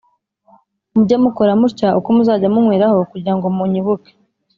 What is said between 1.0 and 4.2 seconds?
mukora mutya uko muzajya munyweraho kugira ngo munyibuke